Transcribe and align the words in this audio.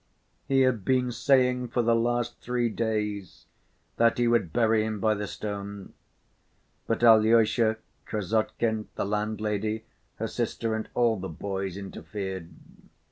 He 0.47 0.61
had 0.61 0.83
been 0.83 1.11
saying 1.11 1.67
for 1.67 1.83
the 1.83 1.93
last 1.95 2.39
three 2.41 2.69
days 2.69 3.45
that 3.97 4.17
he 4.17 4.27
would 4.27 4.51
bury 4.51 4.83
him 4.83 4.99
by 4.99 5.13
the 5.13 5.27
stone, 5.27 5.93
but 6.87 7.03
Alyosha, 7.03 7.77
Krassotkin, 8.07 8.87
the 8.95 9.05
landlady, 9.05 9.85
her 10.15 10.27
sister 10.27 10.73
and 10.73 10.89
all 10.95 11.17
the 11.19 11.29
boys 11.29 11.77
interfered. 11.77 12.49